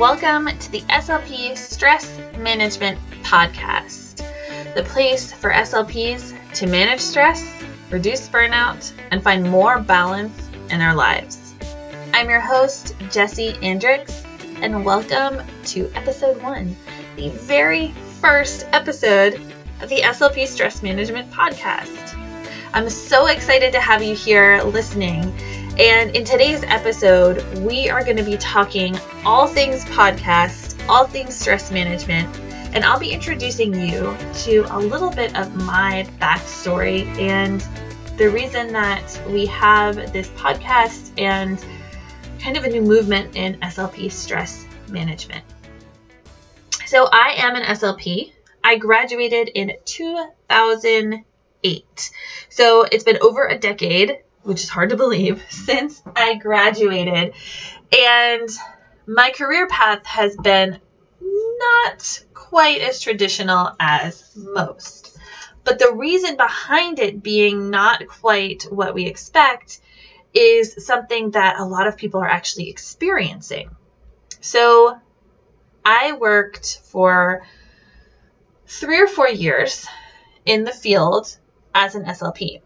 [0.00, 4.24] Welcome to the SLP Stress Management Podcast,
[4.74, 7.46] the place for SLPs to manage stress,
[7.90, 11.54] reduce burnout, and find more balance in their lives.
[12.14, 14.24] I'm your host, Jessie Andricks,
[14.62, 16.74] and welcome to episode one,
[17.16, 17.88] the very
[18.22, 19.34] first episode
[19.82, 22.16] of the SLP Stress Management Podcast.
[22.72, 25.30] I'm so excited to have you here listening
[25.80, 28.94] and in today's episode, we are going to be talking
[29.24, 32.28] all things podcast, all things stress management,
[32.74, 37.66] and I'll be introducing you to a little bit of my backstory and
[38.18, 41.64] the reason that we have this podcast and
[42.38, 45.42] kind of a new movement in SLP stress management.
[46.84, 48.34] So, I am an SLP.
[48.62, 52.10] I graduated in 2008.
[52.50, 57.34] So, it's been over a decade which is hard to believe, since I graduated.
[57.92, 58.48] And
[59.06, 60.78] my career path has been
[61.20, 65.18] not quite as traditional as most.
[65.64, 69.80] But the reason behind it being not quite what we expect
[70.32, 73.70] is something that a lot of people are actually experiencing.
[74.40, 74.98] So
[75.84, 77.46] I worked for
[78.66, 79.86] three or four years
[80.46, 81.36] in the field
[81.74, 82.60] as an SLP.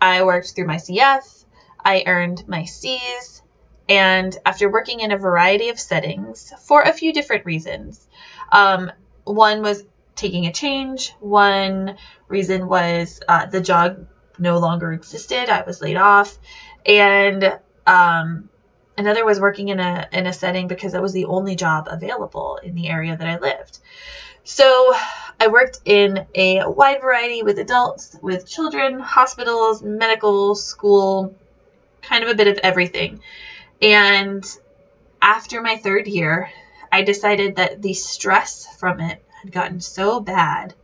[0.00, 1.44] I worked through my CF,
[1.84, 3.42] I earned my C's,
[3.88, 8.06] and after working in a variety of settings for a few different reasons,
[8.52, 8.90] um,
[9.24, 11.96] one was taking a change, one
[12.28, 14.06] reason was uh, the job
[14.38, 16.38] no longer existed, I was laid off,
[16.84, 18.48] and um,
[18.96, 22.58] another was working in a in a setting because it was the only job available
[22.62, 23.78] in the area that I lived.
[24.44, 24.94] So
[25.40, 31.34] I worked in a wide variety with adults, with children, hospitals, medical, school,
[32.02, 33.20] kind of a bit of everything.
[33.80, 34.44] And
[35.22, 36.50] after my third year,
[36.90, 40.74] I decided that the stress from it had gotten so bad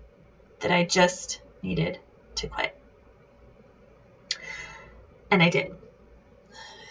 [0.61, 1.99] that I just needed
[2.37, 2.77] to quit.
[5.31, 5.75] And I did.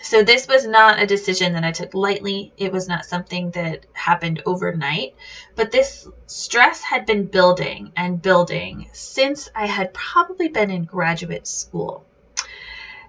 [0.04, 2.52] So this was not a decision that I took lightly.
[2.58, 5.16] It was not something that happened overnight,
[5.56, 11.48] but this stress had been building and building since I had probably been in graduate
[11.48, 12.06] school.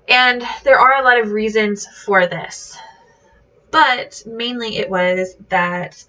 [0.09, 2.79] And there are a lot of reasons for this.
[3.73, 6.05] But mainly it was that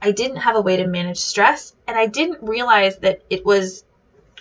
[0.00, 3.82] I didn't have a way to manage stress and I didn't realize that it was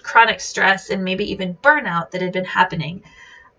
[0.03, 3.01] chronic stress and maybe even burnout that had been happening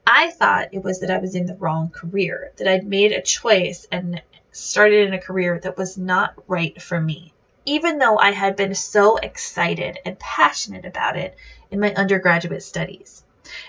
[0.06, 3.22] I thought it was that I was in the wrong career, that I'd made a
[3.22, 4.20] choice and
[4.52, 7.32] started in a career that was not right for me,
[7.64, 11.34] even though I had been so excited and passionate about it
[11.70, 13.24] in my undergraduate studies.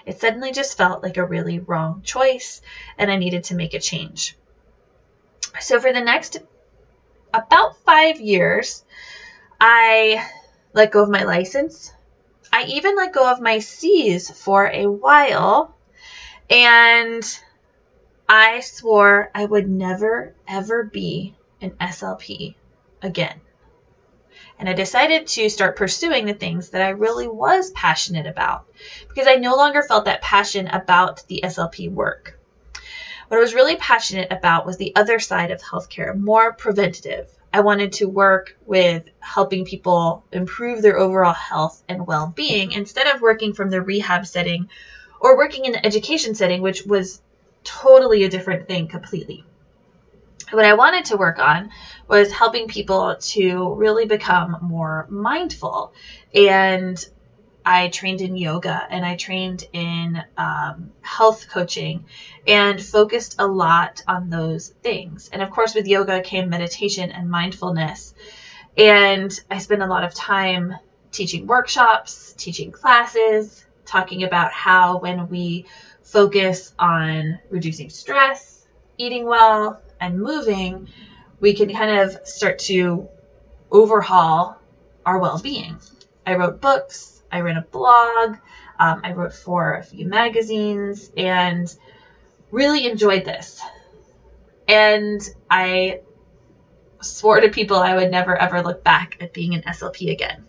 [0.06, 2.62] It suddenly just felt like a really wrong choice,
[2.98, 4.36] and I needed to make a change.
[5.60, 6.38] So, for the next
[7.34, 8.84] about five years,
[9.60, 10.26] I
[10.74, 11.92] let go of my license.
[12.52, 15.75] I even let go of my C's for a while
[16.50, 17.40] and
[18.28, 22.56] I swore I would never, ever be an SLP
[23.02, 23.42] again.
[24.58, 28.66] And I decided to start pursuing the things that I really was passionate about
[29.10, 32.40] because I no longer felt that passion about the SLP work.
[33.28, 37.28] What I was really passionate about was the other side of healthcare, more preventative.
[37.52, 43.08] I wanted to work with helping people improve their overall health and well being instead
[43.08, 44.70] of working from the rehab setting
[45.26, 47.20] or working in the education setting, which was
[47.64, 49.44] totally a different thing completely.
[50.52, 51.72] What I wanted to work on
[52.08, 55.94] was helping people to really become more mindful.
[56.32, 57.04] And
[57.66, 62.06] I trained in yoga and I trained in um, health coaching
[62.46, 65.32] and focused a lot on those things.
[65.34, 68.14] And of course, with yoga came meditation and mindfulness.
[68.78, 70.76] And I spent a lot of time
[71.12, 75.66] teaching workshops, teaching classes, talking about how when we
[76.04, 78.66] focus on reducing stress,
[78.98, 80.88] eating well, and moving,
[81.40, 83.08] we can kind of start to
[83.72, 84.58] overhaul
[85.06, 85.80] our well being.
[86.26, 88.38] I wrote books, I ran a blog,
[88.80, 91.74] um, I wrote for a few magazines, and
[92.52, 93.62] really enjoyed this.
[94.68, 96.00] And I
[97.02, 100.46] swore to people I would never ever look back at being an SLP again.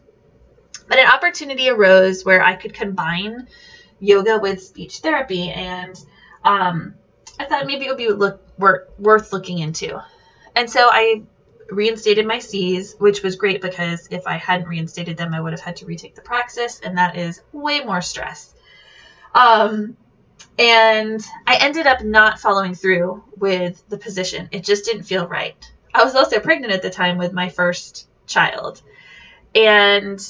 [0.88, 3.48] But an opportunity arose where I could combine
[3.98, 5.98] yoga with speech therapy, and
[6.44, 6.94] um,
[7.40, 10.02] I thought maybe it would be look, worth, worth looking into.
[10.54, 11.22] And so I
[11.70, 15.60] reinstated my C's, which was great because if I hadn't reinstated them, I would have
[15.60, 18.54] had to retake the praxis, and that is way more stress.
[19.34, 19.96] Um,
[20.58, 24.48] and I ended up not following through with the position.
[24.52, 25.56] It just didn't feel right.
[25.92, 28.80] I was also pregnant at the time with my first child.
[29.54, 30.20] And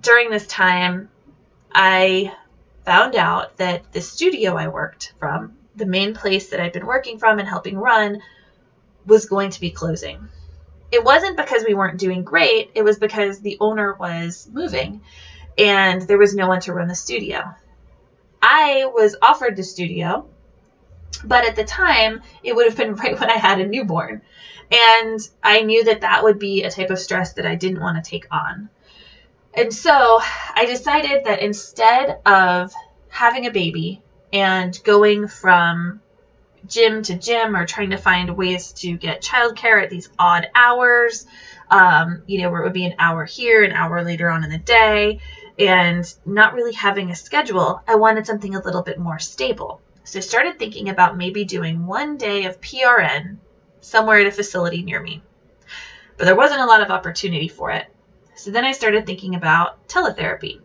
[0.00, 1.08] during this time,
[1.74, 2.32] I
[2.84, 7.18] found out that the studio I worked from, the main place that I'd been working
[7.18, 8.22] from and helping run,
[9.06, 10.28] was going to be closing.
[10.92, 15.00] It wasn't because we weren't doing great, it was because the owner was moving
[15.58, 17.54] and there was no one to run the studio.
[18.42, 20.28] I was offered the studio,
[21.24, 24.22] but at the time, it would have been right when I had a newborn.
[24.70, 28.02] And I knew that that would be a type of stress that I didn't want
[28.02, 28.68] to take on.
[29.56, 30.20] And so
[30.54, 32.72] I decided that instead of
[33.08, 34.02] having a baby
[34.32, 36.00] and going from
[36.66, 41.26] gym to gym or trying to find ways to get childcare at these odd hours,
[41.70, 44.50] um, you know, where it would be an hour here, an hour later on in
[44.50, 45.20] the day,
[45.58, 49.80] and not really having a schedule, I wanted something a little bit more stable.
[50.02, 53.38] So I started thinking about maybe doing one day of PRN
[53.80, 55.22] somewhere at a facility near me.
[56.16, 57.86] But there wasn't a lot of opportunity for it.
[58.36, 60.60] So then I started thinking about teletherapy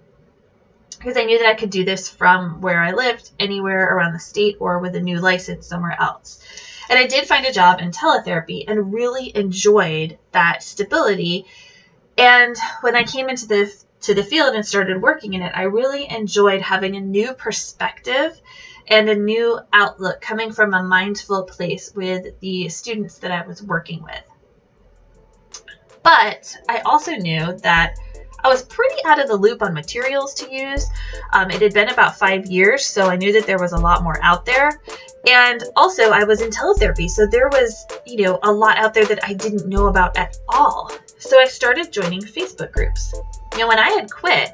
[0.98, 4.20] because I knew that I could do this from where I lived, anywhere around the
[4.20, 6.44] state, or with a new license somewhere else.
[6.90, 11.46] And I did find a job in teletherapy and really enjoyed that stability.
[12.18, 15.64] And when I came into the to the field and started working in it, I
[15.64, 18.40] really enjoyed having a new perspective
[18.88, 23.62] and a new outlook coming from a mindful place with the students that I was
[23.62, 24.24] working with.
[26.04, 27.96] But I also knew that
[28.44, 30.88] I was pretty out of the loop on materials to use.
[31.34, 34.04] Um, it had been about five years, so I knew that there was a lot
[34.04, 34.82] more out there.
[35.28, 39.06] And also, I was in teletherapy, so there was, you know, a lot out there
[39.06, 40.90] that I didn't know about at all.
[41.18, 43.14] So I started joining Facebook groups.
[43.58, 44.54] Now, when I had quit,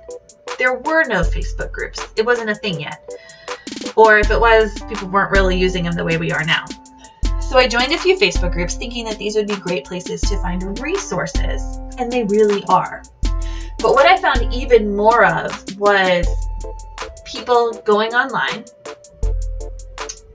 [0.57, 3.07] there were no Facebook groups, it wasn't a thing yet.
[3.95, 6.65] Or if it was, people weren't really using them the way we are now.
[7.55, 10.37] So I joined a few Facebook groups thinking that these would be great places to
[10.41, 13.01] find resources, and they really are.
[13.79, 16.27] But what I found even more of was
[17.23, 18.65] people going online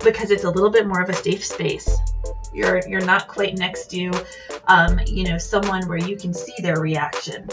[0.02, 1.94] because it's a little bit more of a safe space.
[2.54, 4.10] You're you're not quite next to
[4.68, 7.46] um, you know someone where you can see their reaction.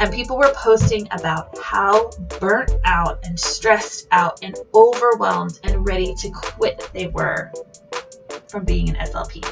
[0.00, 6.14] And people were posting about how burnt out and stressed out and overwhelmed and ready
[6.16, 7.50] to quit they were
[8.50, 9.44] from being an SLP.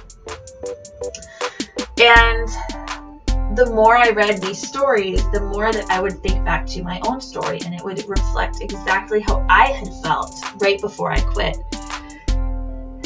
[2.01, 2.49] And
[3.57, 7.01] the more I read these stories, the more that I would think back to my
[7.07, 11.57] own story and it would reflect exactly how I had felt right before I quit.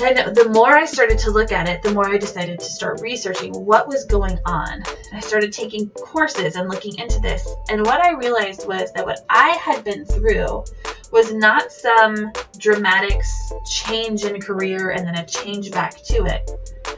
[0.03, 3.01] And the more I started to look at it, the more I decided to start
[3.01, 4.83] researching what was going on.
[5.13, 7.49] I started taking courses and looking into this.
[7.69, 10.65] And what I realized was that what I had been through
[11.13, 13.21] was not some dramatic
[13.67, 16.51] change in career and then a change back to it,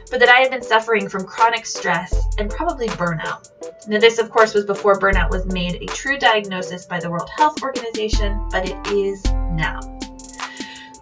[0.09, 3.51] but that I had been suffering from chronic stress and probably burnout.
[3.87, 7.29] Now, this, of course, was before burnout was made a true diagnosis by the World
[7.37, 9.79] Health Organization, but it is now.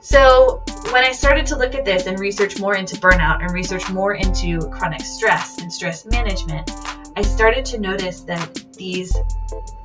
[0.02, 3.90] So, when I started to look at this and research more into burnout and research
[3.90, 6.70] more into chronic stress and stress management,
[7.16, 9.16] I started to notice that these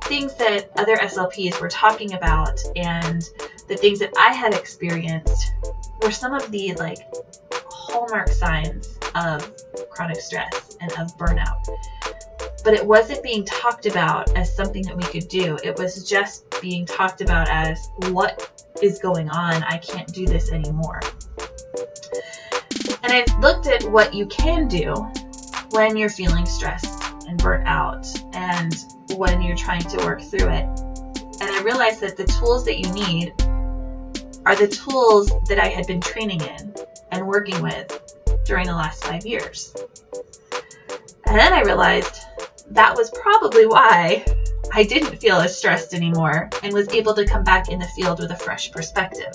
[0.01, 3.23] things that other SLPs were talking about and
[3.67, 5.53] the things that I had experienced
[6.01, 6.97] were some of the like
[7.67, 9.53] hallmark signs of
[9.91, 11.67] chronic stress and of burnout.
[12.63, 15.55] But it wasn't being talked about as something that we could do.
[15.63, 19.63] It was just being talked about as what is going on.
[19.63, 20.99] I can't do this anymore.
[23.03, 24.93] And I looked at what you can do
[25.71, 26.98] when you're feeling stressed
[27.29, 28.75] and burnt out and
[29.15, 30.65] when you're trying to work through it.
[31.41, 33.33] And I realized that the tools that you need
[34.45, 36.73] are the tools that I had been training in
[37.11, 39.75] and working with during the last five years.
[41.25, 42.21] And then I realized
[42.71, 44.25] that was probably why
[44.73, 48.19] I didn't feel as stressed anymore and was able to come back in the field
[48.19, 49.33] with a fresh perspective.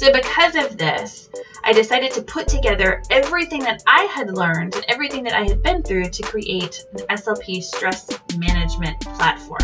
[0.00, 1.28] So, because of this,
[1.62, 5.62] I decided to put together everything that I had learned and everything that I had
[5.62, 9.60] been through to create an SLP stress management platform.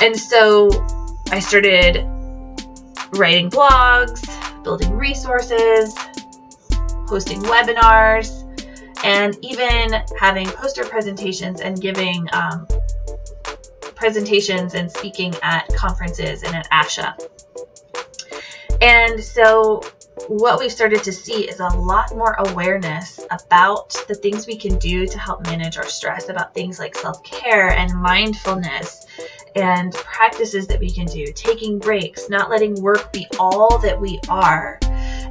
[0.00, 0.70] And so
[1.30, 1.98] I started
[3.14, 4.26] writing blogs,
[4.64, 5.94] building resources,
[7.06, 8.42] hosting webinars,
[9.04, 12.66] and even having poster presentations and giving um,
[13.94, 17.14] presentations and speaking at conferences and at ASHA.
[18.82, 19.80] And so
[20.26, 24.76] what we've started to see is a lot more awareness about the things we can
[24.78, 29.06] do to help manage our stress, about things like self care and mindfulness
[29.54, 34.18] and practices that we can do, taking breaks, not letting work be all that we
[34.28, 34.80] are.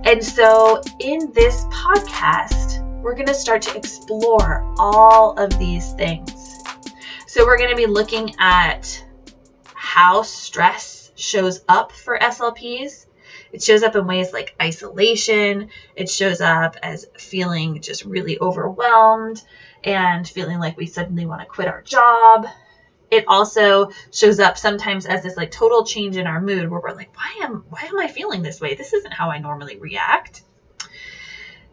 [0.05, 6.63] And so, in this podcast, we're going to start to explore all of these things.
[7.27, 9.03] So, we're going to be looking at
[9.73, 13.07] how stress shows up for SLPs.
[13.53, 19.43] It shows up in ways like isolation, it shows up as feeling just really overwhelmed
[19.83, 22.47] and feeling like we suddenly want to quit our job.
[23.09, 26.95] It also shows up sometimes as this like total change in our mood where we're
[26.95, 28.73] like, why am why am I feeling this way?
[28.73, 30.43] This isn't how I normally react.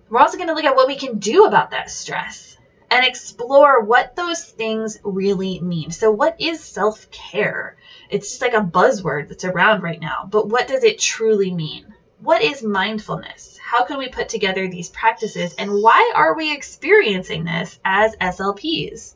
[0.09, 2.58] We're also going to look at what we can do about that stress
[2.91, 5.91] and explore what those things really mean.
[5.91, 7.77] So, what is self care?
[8.11, 11.95] It's just like a buzzword that's around right now, but what does it truly mean?
[12.21, 13.59] What is mindfulness?
[13.63, 15.55] How can we put together these practices?
[15.59, 19.15] And why are we experiencing this as SLPs?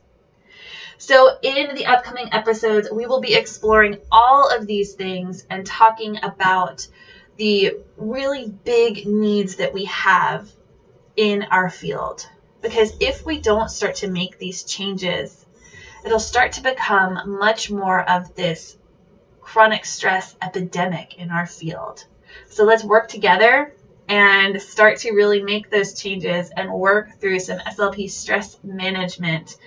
[0.97, 6.19] So, in the upcoming episodes, we will be exploring all of these things and talking
[6.23, 6.87] about
[7.37, 10.49] the really big needs that we have
[11.15, 12.27] in our field.
[12.63, 15.45] Because if we don't start to make these changes,
[16.05, 18.77] it'll start to become much more of this
[19.41, 22.05] chronic stress epidemic in our field.
[22.47, 23.75] So let's work together
[24.07, 29.57] and start to really make those changes and work through some SLP stress management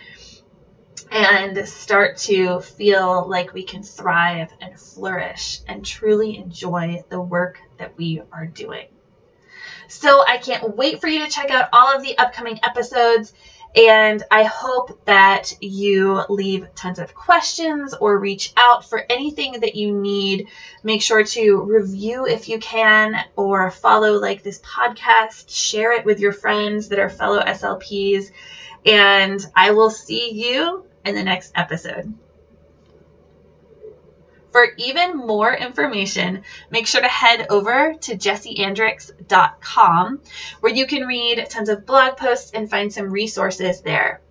[1.10, 7.60] and start to feel like we can thrive and flourish and truly enjoy the work
[7.78, 8.86] that we are doing.
[9.88, 13.32] So I can't wait for you to check out all of the upcoming episodes.
[13.74, 19.74] And I hope that you leave tons of questions or reach out for anything that
[19.74, 20.48] you need.
[20.82, 26.20] Make sure to review if you can, or follow like this podcast, share it with
[26.20, 28.30] your friends that are fellow SLPs.
[28.86, 32.14] And I will see you in the next episode.
[34.56, 40.20] For even more information, make sure to head over to jessieandricks.com
[40.60, 44.22] where you can read tons of blog posts and find some resources there.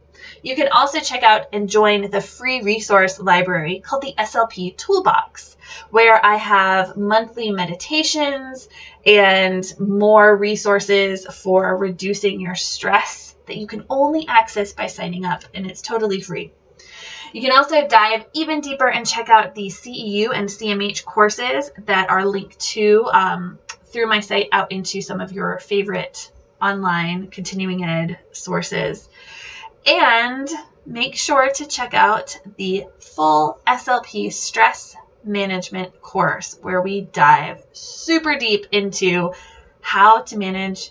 [0.42, 5.58] You can also check out and join the free resource library called the SLP Toolbox,
[5.92, 8.68] where I have monthly meditations
[9.06, 15.44] and more resources for reducing your stress that you can only access by signing up,
[15.54, 16.52] and it's totally free.
[17.36, 22.10] You can also dive even deeper and check out the CEU and CMH courses that
[22.10, 27.84] are linked to um, through my site out into some of your favorite online continuing
[27.84, 29.10] ed sources.
[29.86, 30.48] And
[30.86, 38.38] make sure to check out the full SLP stress management course where we dive super
[38.38, 39.34] deep into
[39.82, 40.90] how to manage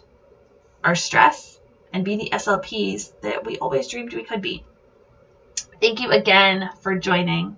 [0.85, 1.59] our stress
[1.91, 4.63] and be the SLPs that we always dreamed we could be.
[5.81, 7.57] Thank you again for joining.